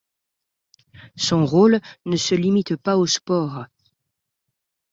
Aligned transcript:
Son 1.15 1.45
rôle 1.45 1.79
ne 2.07 2.15
se 2.15 2.33
limite 2.33 2.75
pas 2.75 2.97
au 2.97 3.05
sport. 3.05 3.65